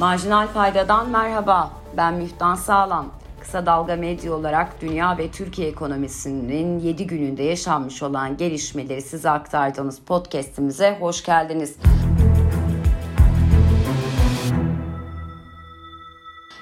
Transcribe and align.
Marjinal 0.00 0.46
Fayda'dan 0.46 1.10
merhaba. 1.10 1.70
Ben 1.96 2.14
Müftan 2.14 2.54
Sağlam. 2.54 3.06
Kısa 3.40 3.66
Dalga 3.66 3.96
Medya 3.96 4.32
olarak 4.32 4.80
dünya 4.80 5.18
ve 5.18 5.30
Türkiye 5.30 5.68
ekonomisinin 5.68 6.78
7 6.78 7.06
gününde 7.06 7.42
yaşanmış 7.42 8.02
olan 8.02 8.36
gelişmeleri 8.36 9.02
size 9.02 9.30
aktardığımız 9.30 10.00
podcast'imize 10.00 10.96
hoş 11.00 11.24
geldiniz. 11.24 11.76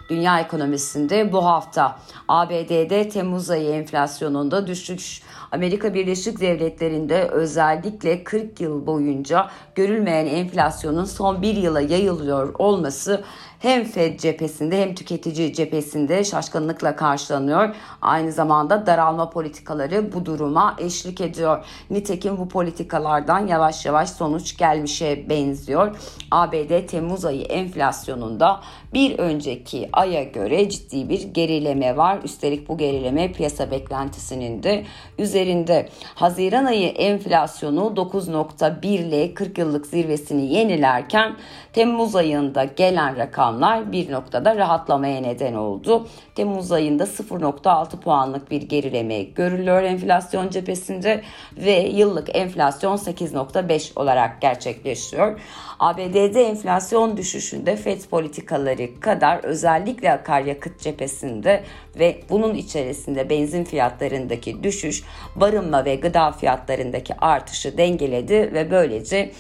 Dünya 0.09 0.41
ekonomisinde 0.41 1.33
bu 1.33 1.45
hafta 1.45 1.99
ABD'de 2.29 3.09
Temmuz 3.09 3.51
ayı 3.51 3.69
enflasyonunda 3.69 4.67
düşüş, 4.67 5.23
Amerika 5.53 5.95
Birleşik 5.95 6.41
Devletleri'nde 6.41 7.29
özellikle 7.29 8.25
40 8.25 8.61
yıl 8.61 8.87
boyunca 8.87 9.51
görülmeyen 9.75 10.27
enflasyonun 10.27 11.05
son 11.05 11.43
bir 11.43 11.55
yıla 11.57 11.81
yayılıyor 11.81 12.55
olması 12.59 13.25
hem 13.59 13.85
Fed 13.85 14.19
cephesinde 14.19 14.83
hem 14.83 14.95
tüketici 14.95 15.55
cephesinde 15.55 16.25
şaşkınlıkla 16.25 16.97
karşılanıyor. 16.97 17.75
Aynı 18.03 18.33
zamanda 18.33 18.87
daralma 18.87 19.31
politikaları 19.31 20.13
bu 20.13 20.27
duruma 20.27 20.77
eşlik 20.79 21.21
ediyor. 21.21 21.65
Nitekim 21.91 22.39
bu 22.39 22.49
politikalardan 22.49 23.47
yavaş 23.47 23.87
yavaş 23.87 24.11
sonuç 24.11 24.57
gelmişe 24.57 25.29
benziyor. 25.31 25.97
ABD 26.31 26.87
Temmuz 26.87 27.25
ayı 27.25 27.43
enflasyonunda 27.43 28.61
bir 28.95 29.19
önceki 29.19 29.89
aya 29.93 30.23
göre 30.23 30.69
ciddi 30.69 31.09
bir 31.09 31.23
gerileme 31.23 31.97
var. 31.97 32.19
Üstelik 32.25 32.69
bu 32.69 32.79
gerileme 32.79 33.33
piyasa 33.33 33.71
beklentisinin 33.71 34.63
de 34.63 34.85
üzerinde. 35.19 35.89
Haziran 36.15 36.65
ayı 36.65 36.89
enflasyonu 36.89 37.81
9.1 37.81 38.87
ile 38.87 39.35
40 39.35 39.59
yıllık 39.59 39.87
zirvesini 39.87 40.55
yenilerken 40.55 41.37
Temmuz 41.73 42.17
ayında 42.17 42.65
gelen 42.65 43.17
rakamlar 43.49 43.93
bir 43.93 44.13
noktada 44.13 44.57
rahatlamaya 44.57 45.21
neden 45.21 45.55
oldu. 45.55 46.07
Temmuz 46.35 46.73
ayında 46.73 47.05
0.6 47.05 48.01
puanlık 48.01 48.51
bir 48.51 48.63
gerileme 48.63 49.23
görülüyor 49.23 49.83
enflasyon 49.83 50.49
cephesinde 50.49 51.23
ve 51.57 51.79
yıllık 51.79 52.37
enflasyon 52.37 52.97
8.5 52.97 53.99
olarak 53.99 54.41
gerçekleşiyor. 54.41 55.41
ABD'de 55.79 56.43
enflasyon 56.45 57.17
düşüşünde 57.17 57.77
FED 57.77 58.03
politikaları 58.11 59.01
kadar 59.01 59.45
özellikle 59.45 60.13
akaryakıt 60.13 60.81
cephesinde 60.81 61.65
ve 61.99 62.21
bunun 62.31 62.55
içerisinde 62.55 63.31
benzin 63.31 63.65
fiyatlarındaki 63.65 64.63
düşüş 64.63 65.03
barınma 65.37 65.85
ve 65.85 65.95
gıda 65.95 66.33
fiyatlarındaki 66.33 67.15
artışı 67.21 67.79
dengeledi 67.79 68.51
ve 68.55 68.71
böylece 68.71 69.33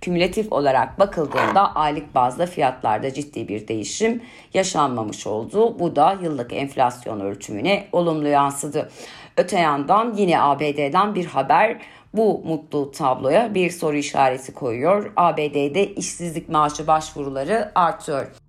kümülatif 0.00 0.52
olarak 0.52 0.98
bakıldığında 0.98 1.74
aylık 1.74 2.14
bazda 2.14 2.46
fiyatlarda 2.46 3.14
ciddi 3.14 3.48
bir 3.48 3.68
değişim 3.68 4.22
yaşanmamış 4.54 5.26
oldu. 5.26 5.78
Bu 5.78 5.96
da 5.96 6.16
yıllık 6.22 6.52
enflasyon 6.52 7.20
ölçümüne 7.20 7.88
olumlu 7.92 8.28
yansıdı. 8.28 8.90
Öte 9.36 9.58
yandan 9.58 10.14
yine 10.16 10.40
ABD'den 10.40 11.14
bir 11.14 11.26
haber 11.26 11.76
bu 12.14 12.42
mutlu 12.46 12.90
tabloya 12.92 13.54
bir 13.54 13.70
soru 13.70 13.96
işareti 13.96 14.54
koyuyor. 14.54 15.12
ABD'de 15.16 15.94
işsizlik 15.94 16.48
maaşı 16.48 16.86
başvuruları 16.86 17.72
artıyor. 17.74 18.45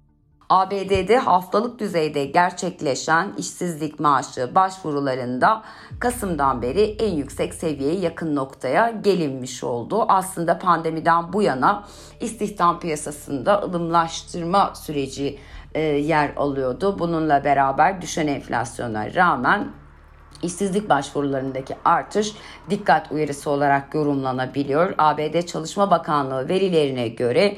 ABD'de 0.49 1.17
haftalık 1.17 1.79
düzeyde 1.79 2.25
gerçekleşen 2.25 3.33
işsizlik 3.37 3.99
maaşı 3.99 4.55
başvurularında 4.55 5.63
Kasım'dan 5.99 6.61
beri 6.61 6.81
en 6.81 7.11
yüksek 7.11 7.53
seviyeye 7.53 7.99
yakın 7.99 8.35
noktaya 8.35 8.89
gelinmiş 8.89 9.63
oldu. 9.63 10.05
Aslında 10.07 10.59
pandemiden 10.59 11.33
bu 11.33 11.41
yana 11.41 11.83
istihdam 12.19 12.79
piyasasında 12.79 13.61
ılımlaştırma 13.61 14.75
süreci 14.75 15.39
e, 15.73 15.81
yer 15.81 16.31
alıyordu. 16.35 16.99
Bununla 16.99 17.43
beraber 17.43 18.01
düşen 18.01 18.27
enflasyona 18.27 19.13
rağmen 19.15 19.67
İşsizlik 20.43 20.89
başvurularındaki 20.89 21.75
artış 21.85 22.33
dikkat 22.69 23.11
uyarısı 23.11 23.49
olarak 23.49 23.95
yorumlanabiliyor. 23.95 24.93
ABD 24.97 25.41
Çalışma 25.41 25.91
Bakanlığı 25.91 26.49
verilerine 26.49 27.07
göre 27.07 27.57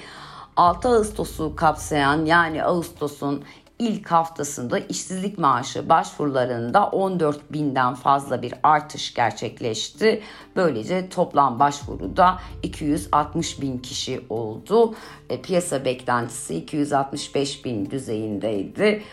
6 0.59 0.87
Ağustos'u 0.89 1.55
kapsayan 1.55 2.25
yani 2.25 2.63
Ağustos'un 2.63 3.43
ilk 3.79 4.11
haftasında 4.11 4.79
işsizlik 4.79 5.37
maaşı 5.37 5.89
başvurularında 5.89 6.87
14 6.87 7.53
binden 7.53 7.93
fazla 7.95 8.41
bir 8.41 8.53
artış 8.63 9.13
gerçekleşti. 9.13 10.21
Böylece 10.55 11.09
toplam 11.09 11.59
başvuruda 11.59 12.39
260 12.63 13.61
bin 13.61 13.77
kişi 13.77 14.25
oldu. 14.29 14.95
E, 15.29 15.41
piyasa 15.41 15.85
beklentisi 15.85 16.55
265 16.55 17.65
bin 17.65 17.91
düzeyindeydi. 17.91 19.03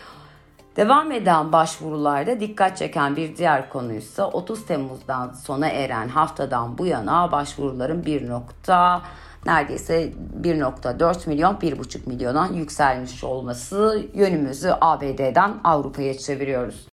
Devam 0.75 1.11
eden 1.11 1.51
başvurularda 1.51 2.39
dikkat 2.39 2.77
çeken 2.77 3.15
bir 3.15 3.37
diğer 3.37 3.69
konuysa 3.69 4.29
30 4.29 4.65
Temmuz'dan 4.65 5.33
sona 5.33 5.67
eren 5.67 6.07
haftadan 6.07 6.77
bu 6.77 6.85
yana 6.85 7.31
başvuruların 7.31 8.05
1 8.05 8.29
nokta 8.29 9.01
neredeyse 9.47 10.13
1.4 10.43 11.29
milyon 11.29 11.53
1.5 11.55 12.09
milyona 12.09 12.47
yükselmiş 12.47 13.23
olması 13.23 14.05
yönümüzü 14.13 14.73
ABD'den 14.81 15.53
Avrupa'ya 15.63 16.17
çeviriyoruz. 16.17 16.87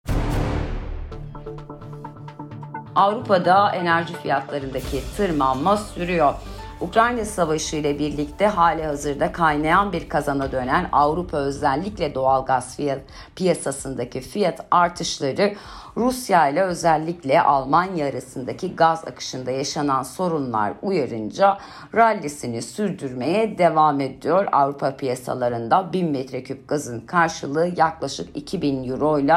Avrupa'da 2.95 3.75
enerji 3.75 4.13
fiyatlarındaki 4.13 5.01
tırmanma 5.17 5.77
sürüyor. 5.77 6.33
Ukrayna 6.81 7.25
Savaşı 7.25 7.75
ile 7.75 7.99
birlikte 7.99 8.47
hali 8.47 8.83
hazırda 8.83 9.31
kaynayan 9.31 9.93
bir 9.93 10.09
kazana 10.09 10.51
dönen 10.51 10.89
Avrupa 10.91 11.37
özellikle 11.37 12.15
doğalgaz 12.15 12.75
fiyat, 12.75 12.99
piyasasındaki 13.35 14.21
fiyat 14.21 14.65
artışları 14.71 15.53
Rusya 15.97 16.47
ile 16.47 16.63
özellikle 16.63 17.41
Almanya 17.41 18.07
arasındaki 18.07 18.75
gaz 18.75 19.07
akışında 19.07 19.51
yaşanan 19.51 20.03
sorunlar 20.03 20.73
uyarınca 20.81 21.57
rallisini 21.95 22.61
sürdürmeye 22.61 23.57
devam 23.57 24.01
ediyor. 24.01 24.47
Avrupa 24.51 24.95
piyasalarında 24.95 25.93
1000 25.93 26.11
metreküp 26.11 26.67
gazın 26.67 26.99
karşılığı 26.99 27.71
yaklaşık 27.77 28.37
2000 28.37 28.89
euro 28.89 29.19
ile 29.19 29.35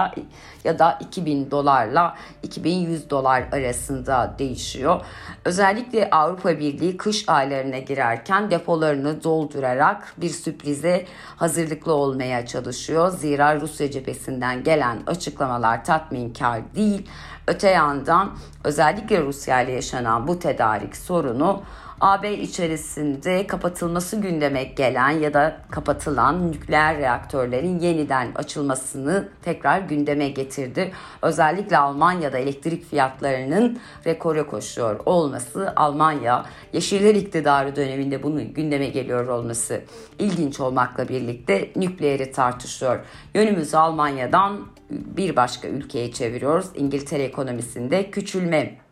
ya 0.64 0.78
da 0.78 0.98
2000 1.00 1.50
dolarla 1.50 2.14
2100 2.42 3.10
dolar 3.10 3.44
arasında 3.52 4.34
değişiyor. 4.38 5.00
Özellikle 5.44 6.10
Avrupa 6.10 6.58
Birliği 6.58 6.96
kış 6.96 7.28
aylarına 7.28 7.78
girerken 7.78 8.50
depolarını 8.50 9.24
doldurarak 9.24 10.14
bir 10.16 10.30
sürprize 10.30 11.04
hazırlıklı 11.36 11.94
olmaya 11.94 12.46
çalışıyor. 12.46 13.10
Zira 13.10 13.60
Rusya 13.60 13.90
cephesinden 13.90 14.64
gelen 14.64 14.98
açıklamalar 15.06 15.84
tatminkar 15.84 16.43
bekar 16.44 16.74
değil. 16.74 17.08
Öte 17.46 17.70
yandan 17.70 18.30
özellikle 18.64 19.22
Rusya 19.22 19.62
ile 19.62 19.72
yaşanan 19.72 20.28
bu 20.28 20.38
tedarik 20.38 20.96
sorunu 20.96 21.62
AB 22.00 22.34
içerisinde 22.34 23.46
kapatılması 23.46 24.16
gündeme 24.16 24.64
gelen 24.64 25.10
ya 25.10 25.34
da 25.34 25.56
kapatılan 25.70 26.52
nükleer 26.52 26.98
reaktörlerin 26.98 27.78
yeniden 27.78 28.32
açılmasını 28.34 29.28
tekrar 29.42 29.80
gündeme 29.80 30.28
getirdi. 30.28 30.92
Özellikle 31.22 31.78
Almanya'da 31.78 32.38
elektrik 32.38 32.90
fiyatlarının 32.90 33.78
rekora 34.06 34.46
koşuyor 34.46 35.00
olması, 35.06 35.72
Almanya 35.76 36.44
Yeşiller 36.72 37.14
iktidarı 37.14 37.76
döneminde 37.76 38.22
bunu 38.22 38.54
gündeme 38.54 38.86
geliyor 38.86 39.28
olması 39.28 39.80
ilginç 40.18 40.60
olmakla 40.60 41.08
birlikte 41.08 41.70
nükleeri 41.76 42.32
tartışıyor. 42.32 42.98
Yönümüzü 43.34 43.76
Almanya'dan 43.76 44.60
bir 44.90 45.36
başka 45.36 45.68
ülkeye 45.68 46.12
çeviriyoruz. 46.12 46.66
İngiltere 46.74 47.22
ekonomisinde 47.22 48.10
küçülme 48.10 48.83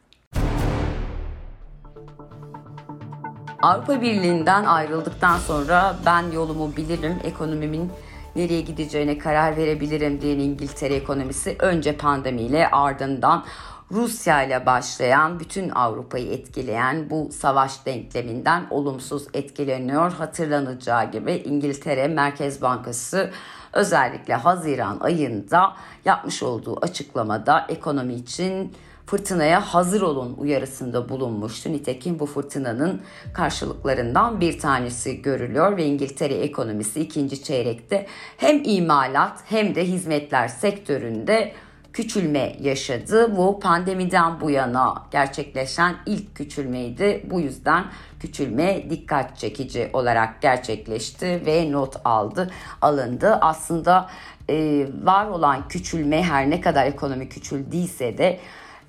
Avrupa 3.62 4.00
Birliği'nden 4.00 4.64
ayrıldıktan 4.64 5.38
sonra 5.38 5.96
ben 6.06 6.30
yolumu 6.30 6.76
bilirim, 6.76 7.18
ekonomimin 7.24 7.92
nereye 8.36 8.60
gideceğine 8.60 9.18
karar 9.18 9.56
verebilirim 9.56 10.20
diyen 10.20 10.38
İngiltere 10.38 10.94
ekonomisi 10.94 11.56
önce 11.58 11.96
pandemiyle 11.96 12.70
ardından 12.70 13.44
Rusya 13.92 14.42
ile 14.42 14.66
başlayan 14.66 15.40
bütün 15.40 15.68
Avrupa'yı 15.68 16.32
etkileyen 16.32 17.10
bu 17.10 17.28
savaş 17.32 17.86
denkleminden 17.86 18.66
olumsuz 18.70 19.26
etkileniyor. 19.34 20.12
Hatırlanacağı 20.12 21.10
gibi 21.10 21.32
İngiltere 21.32 22.08
Merkez 22.08 22.62
Bankası 22.62 23.30
özellikle 23.72 24.34
Haziran 24.34 25.00
ayında 25.00 25.76
yapmış 26.04 26.42
olduğu 26.42 26.78
açıklamada 26.84 27.66
ekonomi 27.68 28.14
için 28.14 28.72
fırtınaya 29.06 29.60
hazır 29.60 30.02
olun 30.02 30.34
uyarısında 30.38 31.08
bulunmuştu. 31.08 31.72
Nitekim 31.72 32.18
bu 32.18 32.26
fırtınanın 32.26 33.00
karşılıklarından 33.34 34.40
bir 34.40 34.58
tanesi 34.58 35.22
görülüyor 35.22 35.76
ve 35.76 35.84
İngiltere 35.84 36.34
ekonomisi 36.34 37.00
ikinci 37.00 37.42
çeyrekte 37.42 38.06
hem 38.36 38.62
imalat 38.64 39.40
hem 39.44 39.74
de 39.74 39.84
hizmetler 39.84 40.48
sektöründe 40.48 41.52
küçülme 41.92 42.56
yaşadı. 42.60 43.36
Bu 43.36 43.60
pandemiden 43.60 44.40
bu 44.40 44.50
yana 44.50 44.94
gerçekleşen 45.10 45.96
ilk 46.06 46.34
küçülmeydi. 46.34 47.26
Bu 47.30 47.40
yüzden 47.40 47.84
küçülme 48.20 48.90
dikkat 48.90 49.38
çekici 49.38 49.90
olarak 49.92 50.42
gerçekleşti 50.42 51.42
ve 51.46 51.72
not 51.72 51.96
aldı, 52.04 52.50
alındı. 52.80 53.38
Aslında 53.40 54.10
e, 54.50 54.86
var 55.02 55.26
olan 55.26 55.68
küçülme 55.68 56.22
her 56.22 56.50
ne 56.50 56.60
kadar 56.60 56.86
ekonomi 56.86 57.28
küçüldüyse 57.28 58.18
de 58.18 58.40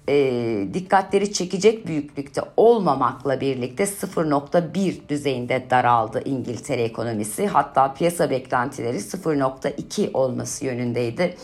e, 0.09 0.67
dikkatleri 0.73 1.33
çekecek 1.33 1.88
büyüklükte 1.88 2.41
olmamakla 2.57 3.41
birlikte 3.41 3.83
0.1 3.83 5.09
düzeyinde 5.09 5.67
daraldı 5.69 6.21
İngiltere 6.25 6.81
ekonomisi. 6.81 7.47
Hatta 7.47 7.94
piyasa 7.94 8.29
beklentileri 8.29 8.97
0.2 8.97 10.11
olması 10.13 10.65
yönündeydi. 10.65 11.38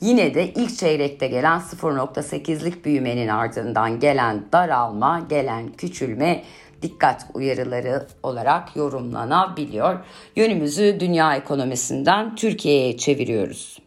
Yine 0.00 0.34
de 0.34 0.52
ilk 0.52 0.78
çeyrekte 0.78 1.26
gelen 1.26 1.60
0.8'lik 1.60 2.84
büyümenin 2.84 3.28
ardından 3.28 4.00
gelen 4.00 4.44
daralma, 4.52 5.26
gelen 5.30 5.72
küçülme 5.72 6.44
dikkat 6.82 7.26
uyarıları 7.34 8.06
olarak 8.22 8.76
yorumlanabiliyor. 8.76 9.98
Yönümüzü 10.36 10.96
dünya 11.00 11.36
ekonomisinden 11.36 12.36
Türkiye'ye 12.36 12.96
çeviriyoruz. 12.96 13.78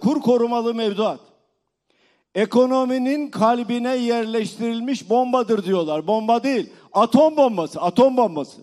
Kur 0.00 0.20
korumalı 0.20 0.74
mevduat 0.74 1.27
ekonominin 2.34 3.30
kalbine 3.30 3.96
yerleştirilmiş 3.96 5.10
bombadır 5.10 5.64
diyorlar. 5.64 6.06
Bomba 6.06 6.42
değil, 6.42 6.72
atom 6.92 7.36
bombası, 7.36 7.80
atom 7.80 8.16
bombası. 8.16 8.60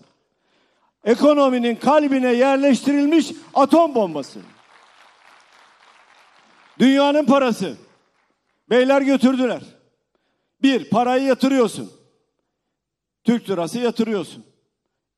Ekonominin 1.04 1.76
kalbine 1.76 2.32
yerleştirilmiş 2.32 3.32
atom 3.54 3.94
bombası. 3.94 4.40
Dünyanın 6.78 7.24
parası. 7.24 7.76
Beyler 8.70 9.02
götürdüler. 9.02 9.62
Bir, 10.62 10.90
parayı 10.90 11.24
yatırıyorsun. 11.24 11.92
Türk 13.24 13.50
lirası 13.50 13.78
yatırıyorsun. 13.78 14.44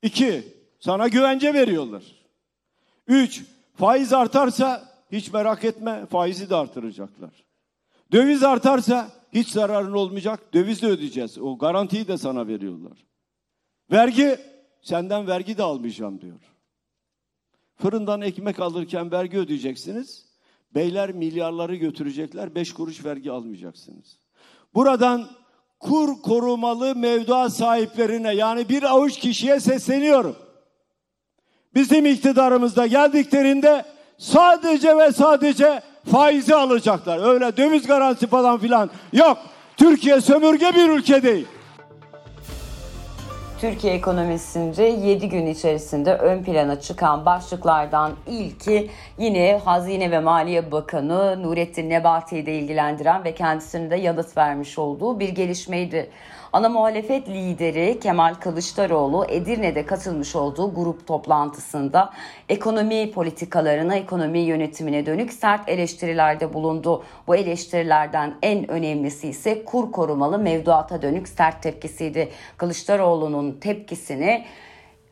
İki, 0.01 0.53
sana 0.79 1.07
güvence 1.07 1.53
veriyorlar. 1.53 2.03
Üç, 3.07 3.43
faiz 3.75 4.13
artarsa 4.13 4.83
hiç 5.11 5.33
merak 5.33 5.63
etme 5.63 6.05
faizi 6.05 6.49
de 6.49 6.55
artıracaklar. 6.55 7.48
Döviz 8.11 8.43
artarsa 8.43 9.11
hiç 9.33 9.49
zararın 9.49 9.93
olmayacak. 9.93 10.53
Döviz 10.53 10.81
de 10.81 10.87
ödeyeceğiz. 10.87 11.37
O 11.37 11.57
garantiyi 11.57 12.07
de 12.07 12.17
sana 12.17 12.47
veriyorlar. 12.47 13.05
Vergi, 13.91 14.39
senden 14.81 15.27
vergi 15.27 15.57
de 15.57 15.63
almayacağım 15.63 16.21
diyor. 16.21 16.39
Fırından 17.75 18.21
ekmek 18.21 18.59
alırken 18.59 19.11
vergi 19.11 19.37
ödeyeceksiniz. 19.37 20.29
Beyler 20.75 21.11
milyarları 21.11 21.75
götürecekler. 21.75 22.55
Beş 22.55 22.73
kuruş 22.73 23.05
vergi 23.05 23.31
almayacaksınız. 23.31 24.19
Buradan 24.73 25.29
kur 25.79 26.21
korumalı 26.21 26.95
mevduat 26.95 27.53
sahiplerine 27.53 28.35
yani 28.35 28.69
bir 28.69 28.83
avuç 28.83 29.19
kişiye 29.19 29.59
sesleniyorum. 29.59 30.35
Bizim 31.75 32.05
iktidarımızda 32.05 32.87
geldiklerinde 32.87 33.85
sadece 34.17 34.97
ve 34.97 35.11
sadece 35.11 35.81
faizi 36.11 36.55
alacaklar. 36.55 37.33
Öyle 37.33 37.57
döviz 37.57 37.87
garantisi 37.87 38.27
falan 38.27 38.59
filan 38.59 38.89
yok. 39.13 39.37
Türkiye 39.77 40.21
sömürge 40.21 40.71
bir 40.75 40.89
ülke 40.89 41.23
değil. 41.23 41.47
Türkiye 43.61 43.93
ekonomisinde 43.93 44.83
7 44.83 45.29
gün 45.29 45.45
içerisinde 45.45 46.13
ön 46.13 46.43
plana 46.43 46.79
çıkan 46.79 47.25
başlıklardan 47.25 48.11
ilki 48.27 48.89
yine 49.17 49.61
Hazine 49.65 50.11
ve 50.11 50.19
Maliye 50.19 50.71
Bakanı 50.71 51.43
Nurettin 51.43 51.89
Nebati'yi 51.89 52.45
de 52.45 52.53
ilgilendiren 52.53 53.23
ve 53.23 53.35
kendisinin 53.35 53.89
de 53.89 53.95
yanıt 53.95 54.37
vermiş 54.37 54.79
olduğu 54.79 55.19
bir 55.19 55.29
gelişmeydi. 55.29 56.09
Ana 56.53 56.69
muhalefet 56.69 57.29
lideri 57.29 57.99
Kemal 57.99 58.33
Kılıçdaroğlu 58.33 59.25
Edirne'de 59.29 59.85
katılmış 59.85 60.35
olduğu 60.35 60.73
grup 60.73 61.07
toplantısında 61.07 62.13
ekonomi 62.49 63.11
politikalarına, 63.11 63.95
ekonomi 63.95 64.39
yönetimine 64.39 65.05
dönük 65.05 65.33
sert 65.33 65.69
eleştirilerde 65.69 66.53
bulundu. 66.53 67.03
Bu 67.27 67.35
eleştirilerden 67.35 68.33
en 68.41 68.71
önemlisi 68.71 69.29
ise 69.29 69.65
kur 69.65 69.91
korumalı 69.91 70.39
mevduata 70.39 71.01
dönük 71.01 71.27
sert 71.27 71.63
tepkisiydi. 71.63 72.29
Kılıçdaroğlu'nun 72.57 73.51
tepkisini 73.51 74.45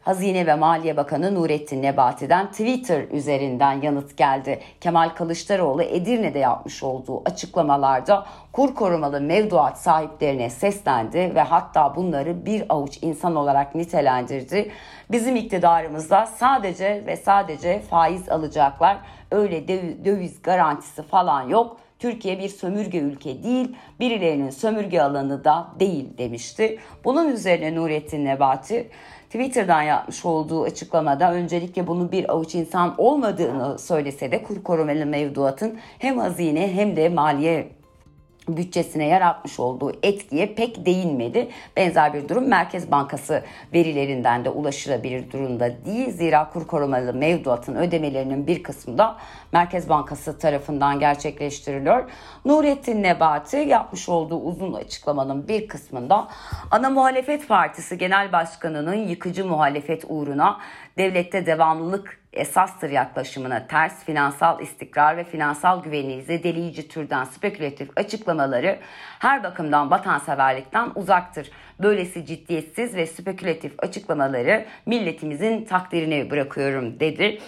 Hazine 0.07 0.48
ve 0.48 0.56
Maliye 0.56 0.98
Bakanı 0.98 1.36
Nurettin 1.36 1.81
Nebati'den 1.81 2.51
Twitter 2.51 3.04
üzerinden 3.12 3.81
yanıt 3.81 4.18
geldi. 4.18 4.59
Kemal 4.81 5.09
Kılıçdaroğlu 5.09 5.83
Edirne'de 5.83 6.39
yapmış 6.39 6.83
olduğu 6.83 7.21
açıklamalarda 7.25 8.25
kur 8.54 8.75
korumalı 8.75 9.21
mevduat 9.21 9.77
sahiplerine 9.77 10.50
seslendi 10.50 11.36
ve 11.36 11.42
hatta 11.42 11.95
bunları 11.95 12.45
bir 12.45 12.63
avuç 12.69 13.00
insan 13.01 13.36
olarak 13.36 13.75
nitelendirdi. 13.75 14.71
Bizim 15.12 15.36
iktidarımızda 15.36 16.25
sadece 16.25 17.04
ve 17.07 17.18
sadece 17.18 17.80
faiz 17.80 18.30
alacaklar. 18.30 18.98
Öyle 19.31 19.68
döviz 20.06 20.42
garantisi 20.42 21.04
falan 21.04 21.42
yok. 21.42 21.77
Türkiye 22.00 22.40
bir 22.40 22.50
sömürge 22.50 23.00
ülke 23.00 23.44
değil, 23.44 23.76
birilerinin 24.00 24.50
sömürge 24.50 25.02
alanı 25.02 25.44
da 25.44 25.68
değil 25.80 26.18
demişti. 26.18 26.80
Bunun 27.06 27.30
üzerine 27.30 27.76
Nurettin 27.76 28.26
Nebati 28.26 28.90
Twitter'dan 29.28 29.82
yapmış 29.82 30.26
olduğu 30.26 30.64
açıklamada 30.64 31.34
öncelikle 31.34 31.88
bunu 31.88 32.12
bir 32.12 32.32
avuç 32.32 32.56
insan 32.56 32.96
olmadığını 32.98 33.80
söylese 33.80 34.32
de 34.32 34.44
kur 34.44 34.64
korumalı 34.64 35.06
mevduatın 35.06 35.80
hem 36.00 36.18
hazine 36.18 36.74
hem 36.74 36.96
de 36.96 37.10
maliye 37.10 37.77
bütçesine 38.48 39.06
yaratmış 39.06 39.60
olduğu 39.60 39.92
etkiye 40.04 40.54
pek 40.54 40.86
değinmedi. 40.86 41.48
Benzer 41.78 42.14
bir 42.14 42.30
durum 42.30 42.48
Merkez 42.48 42.92
Bankası 42.92 43.44
verilerinden 43.74 44.46
de 44.46 44.50
ulaşılabilir 44.50 45.32
durumda 45.32 45.86
değil. 45.86 46.12
Zira 46.12 46.50
kur 46.50 46.68
korumalı 46.68 47.14
mevduatın 47.14 47.76
ödemelerinin 47.76 48.48
bir 48.48 48.64
kısmı 48.64 48.98
da 48.98 49.18
Merkez 49.54 49.90
Bankası 49.90 50.40
tarafından 50.40 51.00
gerçekleştiriliyor. 51.00 52.10
Nurettin 52.46 53.04
Nebati 53.04 53.58
yapmış 53.58 54.10
olduğu 54.10 54.40
uzun 54.40 54.74
açıklamanın 54.74 55.48
bir 55.48 55.68
kısmında 55.68 56.28
ana 56.72 56.90
muhalefet 56.90 57.48
partisi 57.48 57.98
genel 57.98 58.32
başkanının 58.32 58.96
yıkıcı 58.96 59.46
muhalefet 59.46 60.06
uğruna 60.10 60.58
devlette 60.98 61.46
devamlılık 61.46 62.20
esastır 62.34 62.90
yaklaşımına 62.90 63.68
ters 63.68 64.06
finansal 64.06 64.62
istikrar 64.62 65.18
ve 65.18 65.24
finansal 65.24 65.84
güvenliği 65.84 66.22
zedeleyici 66.22 66.88
türden 66.88 67.24
spekülatif 67.24 67.90
açıklamaları 67.96 68.80
her 69.20 69.44
bakımdan 69.44 69.92
vatanseverlikten 69.92 70.92
uzaktır. 70.96 71.50
Böylesi 71.80 72.26
ciddiyetsiz 72.26 72.96
ve 72.96 73.06
spekülatif 73.06 73.74
açıklamaları 73.78 74.66
milletimizin 74.86 75.66
takdirine 75.66 76.31
bırakıyorum 76.31 77.00
dedi. 77.00 77.40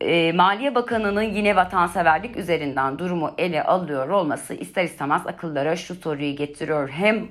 E, 0.00 0.32
Maliye 0.32 0.74
Bakanı'nın 0.74 1.22
yine 1.22 1.56
vatanseverlik 1.56 2.36
üzerinden 2.36 2.98
durumu 2.98 3.34
ele 3.38 3.62
alıyor 3.62 4.08
olması 4.08 4.54
ister 4.54 4.84
istemez 4.84 5.26
akıllara 5.26 5.76
şu 5.76 5.94
soruyu 5.94 6.36
getiriyor. 6.36 6.88
Hem 6.88 7.28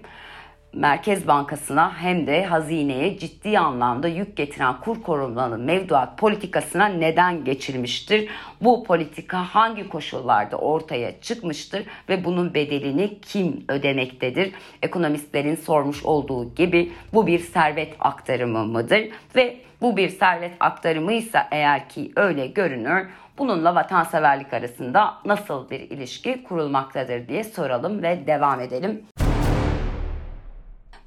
Merkez 0.78 1.28
Bankası'na 1.28 1.92
hem 1.98 2.28
de 2.28 2.46
hazineye 2.46 3.18
ciddi 3.18 3.60
anlamda 3.60 4.08
yük 4.08 4.38
getiren 4.38 4.80
kur 4.80 5.04
korumalı 5.04 5.58
mevduat 5.58 6.18
politikasına 6.18 6.86
neden 6.86 7.44
geçilmiştir? 7.44 8.30
Bu 8.62 8.84
politika 8.84 9.38
hangi 9.38 9.90
koşullarda 9.90 10.58
ortaya 10.58 11.22
çıkmıştır 11.22 11.84
ve 12.10 12.26
bunun 12.26 12.54
bedelini 12.54 13.20
kim 13.22 13.66
ödemektedir? 13.68 14.52
Ekonomistlerin 14.82 15.56
sormuş 15.56 16.06
olduğu 16.06 16.56
gibi 16.56 16.92
bu 17.14 17.28
bir 17.28 17.40
servet 17.40 17.96
aktarımı 18.00 18.66
mıdır? 18.66 19.10
Ve 19.36 19.58
bu 19.82 19.98
bir 19.98 20.10
servet 20.10 20.54
aktarımıysa 20.60 21.48
eğer 21.52 21.90
ki 21.90 22.12
öyle 22.16 22.48
görünür 22.48 23.08
bununla 23.38 23.76
vatanseverlik 23.76 24.54
arasında 24.54 25.14
nasıl 25.26 25.70
bir 25.70 25.80
ilişki 25.80 26.44
kurulmaktadır 26.44 27.28
diye 27.28 27.44
soralım 27.44 28.02
ve 28.04 28.28
devam 28.28 28.62
edelim. 28.62 29.02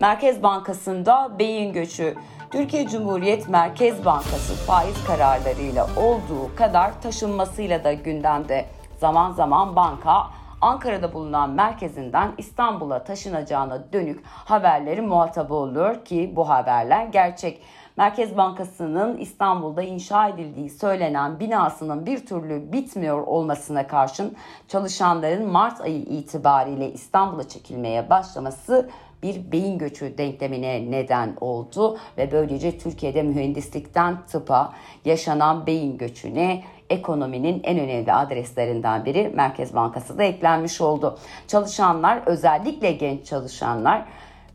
Merkez 0.00 0.42
Bankası'nda 0.42 1.38
beyin 1.38 1.72
göçü 1.72 2.14
Türkiye 2.50 2.88
Cumhuriyet 2.88 3.48
Merkez 3.48 4.04
Bankası 4.04 4.54
faiz 4.54 5.04
kararlarıyla 5.04 5.86
olduğu 5.96 6.56
kadar 6.56 7.02
taşınmasıyla 7.02 7.84
da 7.84 7.92
gündemde. 7.92 8.66
Zaman 8.98 9.32
zaman 9.32 9.76
banka 9.76 10.26
Ankara'da 10.60 11.14
bulunan 11.14 11.50
merkezinden 11.50 12.32
İstanbul'a 12.38 13.04
taşınacağına 13.04 13.92
dönük 13.92 14.26
haberleri 14.26 15.00
muhatabı 15.00 15.54
oluyor 15.54 16.04
ki 16.04 16.32
bu 16.36 16.48
haberler 16.48 17.06
gerçek. 17.06 17.62
Merkez 17.96 18.36
Bankası'nın 18.36 19.16
İstanbul'da 19.16 19.82
inşa 19.82 20.28
edildiği 20.28 20.70
söylenen 20.70 21.40
binasının 21.40 22.06
bir 22.06 22.26
türlü 22.26 22.72
bitmiyor 22.72 23.22
olmasına 23.26 23.86
karşın 23.86 24.36
çalışanların 24.68 25.48
Mart 25.48 25.80
ayı 25.80 26.02
itibariyle 26.02 26.92
İstanbul'a 26.92 27.48
çekilmeye 27.48 28.10
başlaması 28.10 28.90
bir 29.22 29.52
beyin 29.52 29.78
göçü 29.78 30.18
denklemine 30.18 30.90
neden 30.90 31.36
oldu 31.40 31.98
ve 32.18 32.32
böylece 32.32 32.78
Türkiye'de 32.78 33.22
mühendislikten 33.22 34.18
tıpa 34.26 34.72
yaşanan 35.04 35.66
beyin 35.66 35.98
göçüne 35.98 36.62
ekonominin 36.90 37.60
en 37.64 37.78
önemli 37.78 38.12
adreslerinden 38.12 39.04
biri 39.04 39.32
Merkez 39.34 39.74
Bankası 39.74 40.18
da 40.18 40.22
eklenmiş 40.22 40.80
oldu. 40.80 41.18
Çalışanlar 41.48 42.22
özellikle 42.26 42.92
genç 42.92 43.26
çalışanlar 43.26 44.04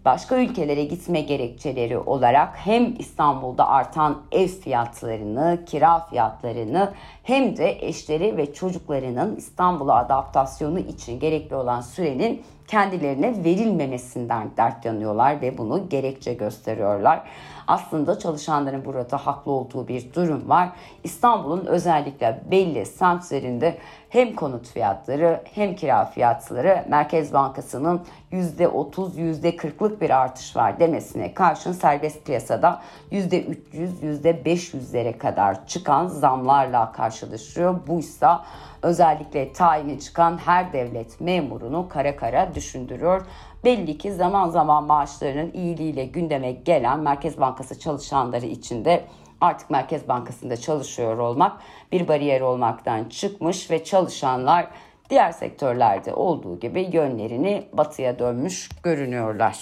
başka 0.05 0.37
ülkelere 0.37 0.83
gitme 0.83 1.21
gerekçeleri 1.21 1.97
olarak 1.97 2.55
hem 2.55 2.93
İstanbul'da 2.99 3.67
artan 3.67 4.21
ev 4.31 4.47
fiyatlarını, 4.47 5.59
kira 5.65 5.99
fiyatlarını 5.99 6.93
hem 7.23 7.57
de 7.57 7.87
eşleri 7.87 8.37
ve 8.37 8.53
çocuklarının 8.53 9.35
İstanbul'a 9.35 9.95
adaptasyonu 9.95 10.79
için 10.79 11.19
gerekli 11.19 11.55
olan 11.55 11.81
sürenin 11.81 12.43
kendilerine 12.67 13.43
verilmemesinden 13.43 14.49
dert 14.57 14.85
yanıyorlar 14.85 15.41
ve 15.41 15.57
bunu 15.57 15.89
gerekçe 15.89 16.33
gösteriyorlar. 16.33 17.23
Aslında 17.67 18.19
çalışanların 18.19 18.85
burada 18.85 19.17
haklı 19.17 19.51
olduğu 19.51 19.87
bir 19.87 20.13
durum 20.13 20.49
var. 20.49 20.69
İstanbul'un 21.03 21.65
özellikle 21.65 22.41
belli 22.51 22.85
semtlerinde 22.85 23.77
hem 24.09 24.35
konut 24.35 24.67
fiyatları 24.67 25.41
hem 25.53 25.75
kira 25.75 26.05
fiyatları 26.05 26.85
Merkez 26.89 27.33
Bankası'nın 27.33 28.01
%30 28.31 29.17
%40'lık 29.17 30.01
bir 30.01 30.09
artış 30.09 30.55
var 30.55 30.79
demesine 30.79 31.33
karşın 31.33 31.71
serbest 31.71 32.25
piyasada 32.25 32.81
%300 33.11 33.55
%500'lere 34.01 35.17
kadar 35.17 35.67
çıkan 35.67 36.07
zamlarla 36.07 36.91
karşılaşıyor. 36.91 37.87
Buysa 37.87 38.45
özellikle 38.81 39.53
tayini 39.53 39.99
çıkan 39.99 40.37
her 40.37 40.73
devlet 40.73 41.21
memurunu 41.21 41.89
kara 41.89 42.15
kara 42.15 42.54
düşündürüyor. 42.55 43.25
Belli 43.63 43.97
ki 43.97 44.13
zaman 44.13 44.49
zaman 44.49 44.83
maaşlarının 44.83 45.51
iyiliğiyle 45.53 46.05
gündeme 46.05 46.51
gelen 46.51 46.99
Merkez 46.99 47.39
Bankası 47.39 47.79
çalışanları 47.79 48.45
için 48.45 48.85
de 48.85 49.05
artık 49.41 49.69
Merkez 49.69 50.07
Bankası'nda 50.07 50.57
çalışıyor 50.57 51.17
olmak 51.17 51.57
bir 51.91 52.07
bariyer 52.07 52.41
olmaktan 52.41 53.03
çıkmış 53.03 53.71
ve 53.71 53.83
çalışanlar 53.83 54.67
diğer 55.09 55.31
sektörlerde 55.31 56.13
olduğu 56.13 56.59
gibi 56.59 56.89
yönlerini 56.91 57.67
batıya 57.73 58.19
dönmüş 58.19 58.69
görünüyorlar. 58.83 59.61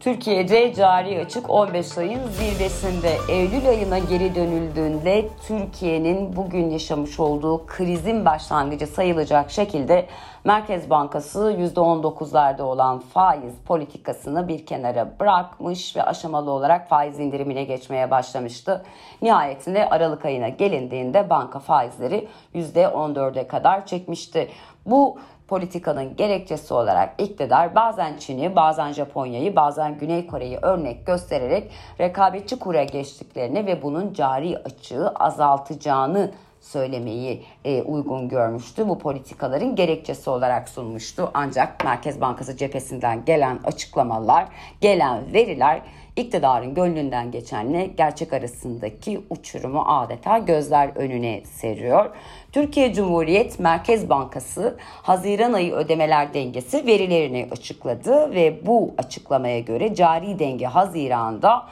Türkiye'de 0.00 0.74
cari 0.74 1.20
açık 1.20 1.50
15 1.50 1.98
ayın 1.98 2.28
zirvesinde 2.28 3.16
Eylül 3.28 3.68
ayına 3.68 3.98
geri 3.98 4.34
dönüldüğünde 4.34 5.28
Türkiye'nin 5.46 6.36
bugün 6.36 6.70
yaşamış 6.70 7.20
olduğu 7.20 7.66
krizin 7.66 8.24
başlangıcı 8.24 8.86
sayılacak 8.86 9.50
şekilde 9.50 10.06
Merkez 10.44 10.90
Bankası 10.90 11.38
%19'larda 11.38 12.62
olan 12.62 12.98
faiz 12.98 13.54
politikasını 13.66 14.48
bir 14.48 14.66
kenara 14.66 15.20
bırakmış 15.20 15.96
ve 15.96 16.02
aşamalı 16.02 16.50
olarak 16.50 16.88
faiz 16.88 17.20
indirimine 17.20 17.64
geçmeye 17.64 18.10
başlamıştı. 18.10 18.84
Nihayetinde 19.22 19.88
Aralık 19.88 20.24
ayına 20.24 20.48
gelindiğinde 20.48 21.30
banka 21.30 21.58
faizleri 21.58 22.28
%14'e 22.54 23.46
kadar 23.46 23.86
çekmişti. 23.86 24.48
Bu 24.86 25.18
politikanın 25.48 26.16
gerekçesi 26.16 26.74
olarak 26.74 27.14
iktidar 27.18 27.74
bazen 27.74 28.16
Çin'i, 28.18 28.56
bazen 28.56 28.92
Japonya'yı, 28.92 29.56
bazen 29.56 29.98
Güney 29.98 30.26
Kore'yi 30.26 30.58
örnek 30.62 31.06
göstererek 31.06 31.70
rekabetçi 32.00 32.58
kura 32.58 32.84
geçtiklerini 32.84 33.66
ve 33.66 33.82
bunun 33.82 34.12
cari 34.12 34.58
açığı 34.58 35.08
azaltacağını 35.08 36.30
söylemeyi 36.66 37.42
e, 37.64 37.82
uygun 37.82 38.28
görmüştü. 38.28 38.88
Bu 38.88 38.98
politikaların 38.98 39.76
gerekçesi 39.76 40.30
olarak 40.30 40.68
sunmuştu. 40.68 41.30
Ancak 41.34 41.84
Merkez 41.84 42.20
Bankası 42.20 42.56
cephesinden 42.56 43.24
gelen 43.24 43.58
açıklamalar, 43.64 44.48
gelen 44.80 45.32
veriler 45.32 45.82
iktidarın 46.16 46.74
gönlünden 46.74 47.30
geçenle 47.30 47.86
gerçek 47.86 48.32
arasındaki 48.32 49.20
uçurumu 49.30 49.84
adeta 49.86 50.38
gözler 50.38 50.90
önüne 50.94 51.44
seriyor. 51.44 52.10
Türkiye 52.52 52.92
Cumhuriyet 52.92 53.58
Merkez 53.58 54.08
Bankası 54.08 54.76
Haziran 55.02 55.52
ayı 55.52 55.72
ödemeler 55.72 56.34
dengesi 56.34 56.86
verilerini 56.86 57.48
açıkladı 57.50 58.34
ve 58.34 58.66
bu 58.66 58.94
açıklamaya 58.98 59.60
göre 59.60 59.94
cari 59.94 60.38
denge 60.38 60.66
Haziran'da 60.66 61.66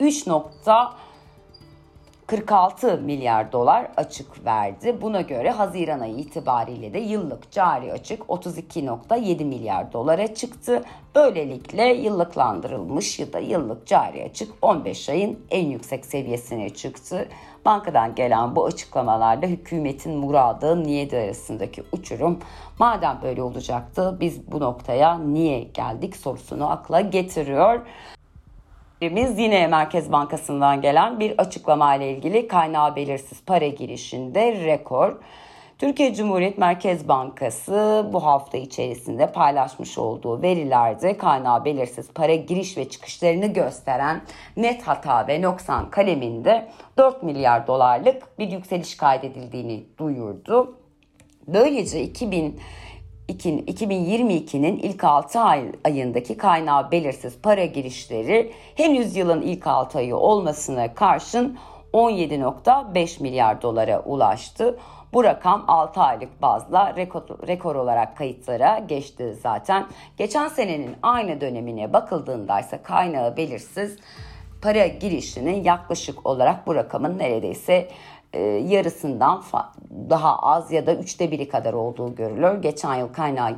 3. 0.00 0.26
46 2.30 2.96
milyar 2.96 3.52
dolar 3.52 3.88
açık 3.96 4.44
verdi. 4.44 4.96
Buna 5.02 5.20
göre 5.20 5.50
Haziran 5.50 6.00
ayı 6.00 6.14
itibariyle 6.14 6.92
de 6.92 6.98
yıllık 6.98 7.50
cari 7.50 7.92
açık 7.92 8.22
32.7 8.22 9.44
milyar 9.44 9.92
dolara 9.92 10.34
çıktı. 10.34 10.84
Böylelikle 11.14 11.84
yıllıklandırılmış 11.84 13.18
ya 13.18 13.32
da 13.32 13.38
yıllık 13.38 13.86
cari 13.86 14.24
açık 14.24 14.52
15 14.62 15.08
ayın 15.08 15.38
en 15.50 15.66
yüksek 15.66 16.06
seviyesine 16.06 16.70
çıktı. 16.70 17.28
Bankadan 17.64 18.14
gelen 18.14 18.56
bu 18.56 18.64
açıklamalarda 18.64 19.46
hükümetin 19.46 20.16
muradı 20.16 20.82
niyeti 20.82 21.16
arasındaki 21.16 21.82
uçurum 21.92 22.38
madem 22.78 23.18
böyle 23.22 23.42
olacaktı 23.42 24.16
biz 24.20 24.52
bu 24.52 24.60
noktaya 24.60 25.18
niye 25.18 25.60
geldik 25.60 26.16
sorusunu 26.16 26.70
akla 26.70 27.00
getiriyor. 27.00 27.80
Biz 29.00 29.38
yine 29.38 29.66
Merkez 29.66 30.12
Bankası'ndan 30.12 30.80
gelen 30.80 31.20
bir 31.20 31.38
açıklama 31.38 31.94
ile 31.94 32.10
ilgili 32.10 32.48
kaynağı 32.48 32.96
belirsiz 32.96 33.44
para 33.44 33.66
girişinde 33.66 34.64
rekor. 34.64 35.16
Türkiye 35.78 36.14
Cumhuriyet 36.14 36.58
Merkez 36.58 37.08
Bankası 37.08 38.06
bu 38.12 38.24
hafta 38.24 38.58
içerisinde 38.58 39.32
paylaşmış 39.32 39.98
olduğu 39.98 40.42
verilerde 40.42 41.16
kaynağı 41.16 41.64
belirsiz 41.64 42.10
para 42.14 42.34
giriş 42.34 42.76
ve 42.76 42.88
çıkışlarını 42.88 43.46
gösteren 43.46 44.22
net 44.56 44.82
hata 44.82 45.28
ve 45.28 45.42
noksan 45.42 45.90
kaleminde 45.90 46.68
4 46.98 47.22
milyar 47.22 47.66
dolarlık 47.66 48.38
bir 48.38 48.50
yükseliş 48.50 48.96
kaydedildiğini 48.96 49.84
duyurdu. 49.98 50.76
Böylece 51.46 52.02
2000 52.02 52.60
2022'nin 53.30 54.76
ilk 54.76 55.04
6 55.04 55.40
ay, 55.40 55.64
ayındaki 55.84 56.36
kaynağı 56.36 56.90
belirsiz 56.90 57.38
para 57.42 57.64
girişleri 57.64 58.52
henüz 58.74 59.16
yılın 59.16 59.42
ilk 59.42 59.66
6 59.66 59.98
ayı 59.98 60.16
olmasına 60.16 60.94
karşın 60.94 61.58
17.5 61.92 63.22
milyar 63.22 63.62
dolara 63.62 64.00
ulaştı. 64.00 64.78
Bu 65.12 65.24
rakam 65.24 65.64
6 65.68 66.00
aylık 66.00 66.42
bazla 66.42 66.96
rekor, 66.96 67.22
rekor 67.46 67.74
olarak 67.74 68.16
kayıtlara 68.16 68.78
geçti 68.78 69.36
zaten. 69.42 69.86
Geçen 70.16 70.48
senenin 70.48 70.96
aynı 71.02 71.40
dönemine 71.40 71.92
bakıldığında 71.92 72.60
ise 72.60 72.82
kaynağı 72.82 73.36
belirsiz 73.36 73.96
para 74.62 74.86
girişinin 74.86 75.64
yaklaşık 75.64 76.26
olarak 76.26 76.66
bu 76.66 76.74
rakamın 76.74 77.18
neredeyse 77.18 77.88
e, 78.32 78.40
yarısından 78.42 79.42
daha 80.10 80.38
az 80.38 80.72
ya 80.72 80.86
da 80.86 80.94
üçte 80.94 81.30
biri 81.30 81.48
kadar 81.48 81.72
olduğu 81.72 82.14
görülür. 82.14 82.62
Geçen 82.62 82.94
yıl 82.94 83.08
kaynağı 83.12 83.56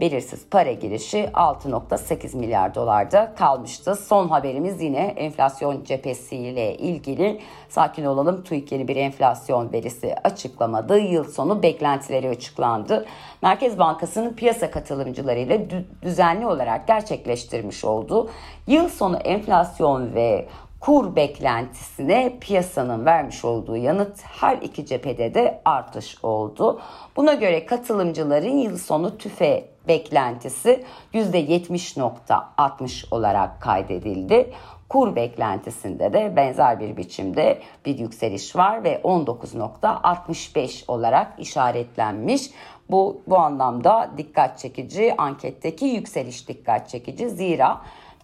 belirsiz 0.00 0.46
para 0.50 0.72
girişi 0.72 1.18
6.8 1.34 2.36
milyar 2.36 2.74
dolarda 2.74 3.34
kalmıştı. 3.38 3.96
Son 3.96 4.28
haberimiz 4.28 4.82
yine 4.82 5.06
enflasyon 5.06 5.84
cephesiyle 5.84 6.76
ilgili. 6.76 7.40
Sakin 7.68 8.04
olalım 8.04 8.44
TÜİK 8.44 8.72
yeni 8.72 8.88
bir 8.88 8.96
enflasyon 8.96 9.72
verisi 9.72 10.14
açıklamadı. 10.24 10.98
Yıl 10.98 11.24
sonu 11.24 11.62
beklentileri 11.62 12.28
açıklandı. 12.28 13.06
Merkez 13.42 13.78
Bankası'nın 13.78 14.34
piyasa 14.34 14.70
katılımcılarıyla 14.70 15.58
düzenli 16.02 16.46
olarak 16.46 16.86
gerçekleştirmiş 16.86 17.84
olduğu 17.84 18.30
yıl 18.66 18.88
sonu 18.88 19.16
enflasyon 19.16 20.14
ve 20.14 20.48
kur 20.80 21.16
beklentisine 21.16 22.38
piyasanın 22.40 23.06
vermiş 23.06 23.44
olduğu 23.44 23.76
yanıt 23.76 24.22
her 24.22 24.56
iki 24.56 24.86
cephede 24.86 25.34
de 25.34 25.60
artış 25.64 26.24
oldu. 26.24 26.80
Buna 27.16 27.34
göre 27.34 27.66
katılımcıların 27.66 28.56
yıl 28.56 28.78
sonu 28.78 29.18
tüfe 29.18 29.64
beklentisi 29.88 30.84
%70.60 31.14 33.14
olarak 33.14 33.60
kaydedildi. 33.60 34.52
Kur 34.88 35.16
beklentisinde 35.16 36.12
de 36.12 36.36
benzer 36.36 36.80
bir 36.80 36.96
biçimde 36.96 37.58
bir 37.86 37.98
yükseliş 37.98 38.56
var 38.56 38.84
ve 38.84 39.00
19.65 39.04 40.84
olarak 40.88 41.32
işaretlenmiş. 41.38 42.50
Bu 42.90 43.22
bu 43.26 43.38
anlamda 43.38 44.10
dikkat 44.16 44.58
çekici, 44.58 45.14
anketteki 45.18 45.84
yükseliş 45.84 46.48
dikkat 46.48 46.88
çekici. 46.88 47.30
Zira 47.30 47.80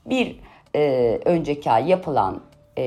bir 0.07 0.41
e, 0.75 1.21
önceki 1.25 1.71
ay 1.71 1.91
yapılan 1.91 2.41
e, 2.77 2.85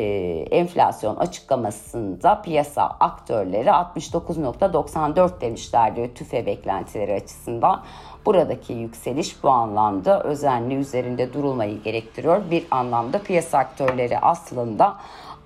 enflasyon 0.52 1.16
açıklamasında 1.16 2.42
piyasa 2.42 2.84
aktörleri 3.00 3.70
69.94 3.70 5.42
demişlerdi 5.42 6.14
tüfe 6.14 6.46
beklentileri 6.46 7.14
açısından. 7.14 7.84
Buradaki 8.26 8.74
yükseliş 8.74 9.44
bu 9.44 9.50
anlamda 9.50 10.24
özenli 10.24 10.76
üzerinde 10.76 11.34
durulmayı 11.34 11.82
gerektiriyor. 11.82 12.42
Bir 12.52 12.66
anlamda 12.72 13.20
piyasa 13.20 13.58
aktörleri 13.58 14.20
aslında 14.20 14.98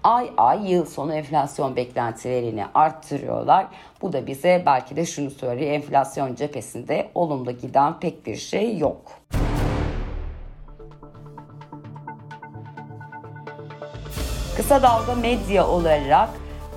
ay 0.04 0.32
ay 0.38 0.72
yıl 0.72 0.86
sonu 0.86 1.14
enflasyon 1.14 1.76
beklentilerini 1.76 2.66
arttırıyorlar. 2.74 3.68
Bu 4.02 4.14
da 4.14 4.28
bize 4.28 4.64
belki 4.66 4.96
de 4.96 5.06
şunu 5.06 5.32
söylüyor 5.32 5.72
enflasyon 5.72 6.36
cephesinde 6.36 7.10
olumlu 7.16 7.52
giden 7.52 8.00
pek 8.00 8.26
bir 8.26 8.36
şey 8.36 8.78
yok. 8.78 9.02
Kısa 14.58 14.82
Dalga 14.82 15.16
Medya 15.16 15.68
olarak 15.68 16.30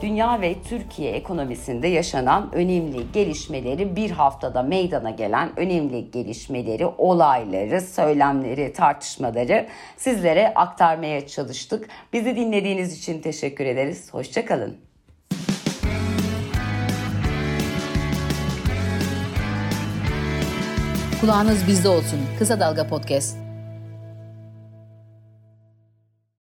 dünya 0.02 0.40
ve 0.40 0.54
Türkiye 0.68 1.12
ekonomisinde 1.12 1.88
yaşanan 1.88 2.50
önemli 2.52 3.12
gelişmeleri 3.12 3.97
bir 3.97 4.11
haftada 4.11 4.62
meydana 4.62 5.11
gelen 5.11 5.59
önemli 5.59 6.11
gelişmeleri, 6.11 6.87
olayları, 6.87 7.80
söylemleri, 7.80 8.73
tartışmaları 8.73 9.66
sizlere 9.97 10.54
aktarmaya 10.54 11.26
çalıştık. 11.26 11.88
Bizi 12.12 12.37
dinlediğiniz 12.37 12.99
için 12.99 13.21
teşekkür 13.21 13.66
ederiz. 13.66 14.14
Hoşçakalın. 14.14 14.76
Kulağınız 21.21 21.66
bizde 21.66 21.88
olsun. 21.88 22.21
Kısa 22.38 22.61
Dalga 22.61 22.87
Podcast. 22.87 23.46